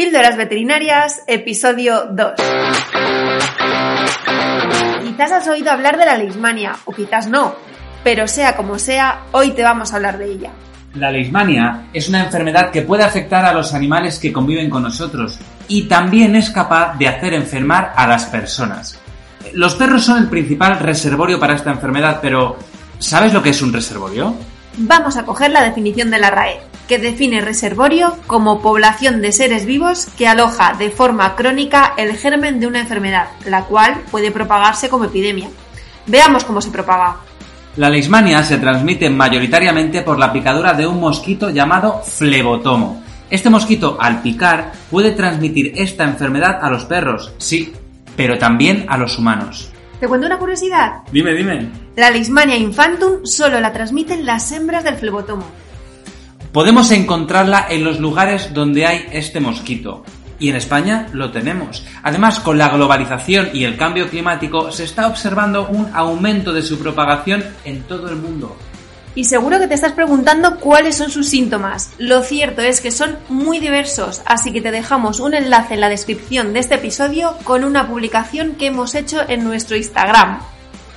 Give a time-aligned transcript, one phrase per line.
[0.00, 2.32] Píldoras Veterinarias, episodio 2.
[5.02, 7.54] Quizás has oído hablar de la leishmania, o quizás no,
[8.02, 10.52] pero sea como sea, hoy te vamos a hablar de ella.
[10.94, 15.38] La leishmania es una enfermedad que puede afectar a los animales que conviven con nosotros
[15.68, 18.98] y también es capaz de hacer enfermar a las personas.
[19.52, 22.56] Los perros son el principal reservorio para esta enfermedad, pero
[22.98, 24.34] ¿sabes lo que es un reservorio?
[24.78, 29.64] Vamos a coger la definición de la RAE, que define reservorio como población de seres
[29.64, 34.88] vivos que aloja de forma crónica el germen de una enfermedad, la cual puede propagarse
[34.88, 35.48] como epidemia.
[36.08, 37.18] Veamos cómo se propaga.
[37.76, 43.04] La leishmania se transmite mayoritariamente por la picadura de un mosquito llamado flebotomo.
[43.30, 47.72] Este mosquito, al picar, puede transmitir esta enfermedad a los perros, sí,
[48.16, 49.70] pero también a los humanos.
[50.00, 51.04] ¿Te cuento una curiosidad?
[51.12, 51.68] Dime, dime.
[51.94, 55.69] La Leishmania infantum solo la transmiten las hembras del flebotomo.
[56.52, 60.02] Podemos encontrarla en los lugares donde hay este mosquito.
[60.40, 61.84] Y en España lo tenemos.
[62.02, 66.78] Además, con la globalización y el cambio climático se está observando un aumento de su
[66.80, 68.56] propagación en todo el mundo.
[69.14, 71.92] Y seguro que te estás preguntando cuáles son sus síntomas.
[71.98, 75.88] Lo cierto es que son muy diversos, así que te dejamos un enlace en la
[75.88, 80.40] descripción de este episodio con una publicación que hemos hecho en nuestro Instagram.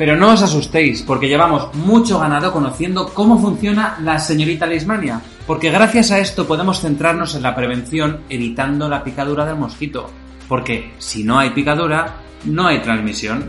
[0.00, 5.20] Pero no os asustéis, porque llevamos mucho ganado conociendo cómo funciona la señorita Leishmania,
[5.50, 10.08] porque gracias a esto podemos centrarnos en la prevención evitando la picadura del mosquito,
[10.48, 13.48] porque si no hay picadura, no hay transmisión.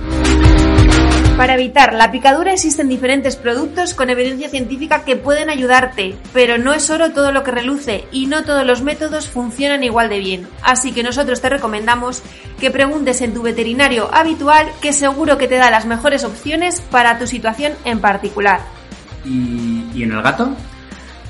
[1.37, 6.73] Para evitar la picadura existen diferentes productos con evidencia científica que pueden ayudarte, pero no
[6.73, 10.47] es oro todo lo que reluce y no todos los métodos funcionan igual de bien.
[10.63, 12.23] Así que nosotros te recomendamos
[12.59, 17.19] que preguntes en tu veterinario habitual que seguro que te da las mejores opciones para
[17.19, 18.61] tu situación en particular.
[19.23, 20.55] ¿Y, en el gato?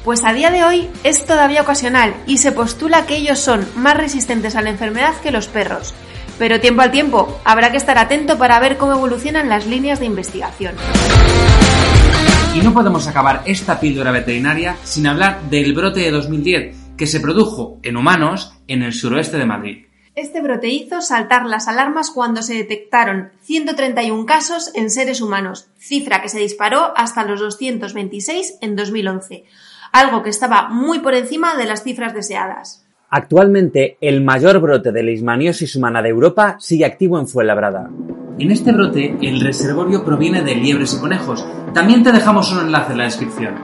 [0.04, 3.96] Pues a día de hoy es todavía ocasional y se postula que ellos son más
[3.96, 5.94] resistentes a la enfermedad que los perros.
[6.40, 10.08] Pero tiempo al tiempo, habrá que estar atento para ver cómo evolucionan las líneas de
[10.08, 10.74] investigación.
[12.56, 17.20] Y no podemos acabar esta píldora veterinaria sin hablar del brote de 2010 que se
[17.20, 19.86] produjo en humanos en el suroeste de Madrid.
[20.16, 26.22] Este brote hizo saltar las alarmas cuando se detectaron 131 casos en seres humanos, cifra
[26.22, 29.46] que se disparó hasta los 226 en 2011,
[29.92, 32.86] algo que estaba muy por encima de las cifras deseadas.
[33.10, 37.90] Actualmente, el mayor brote de leishmaniosis humana de Europa sigue activo en Fuenlabrada.
[38.40, 41.46] En este brote, el reservorio proviene de liebres y conejos.
[41.74, 43.56] También te dejamos un enlace en la descripción.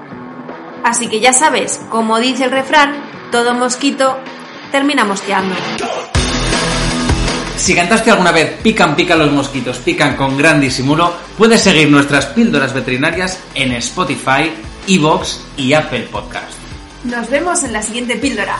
[0.83, 2.95] Así que ya sabes, como dice el refrán,
[3.31, 4.17] todo mosquito
[4.71, 5.55] termina mosqueando.
[7.55, 12.27] Si cantaste alguna vez pican, pican los mosquitos, pican con gran disimulo, puedes seguir nuestras
[12.27, 14.51] píldoras veterinarias en Spotify,
[14.87, 16.57] Evox y Apple Podcast.
[17.03, 18.57] Nos vemos en la siguiente píldora.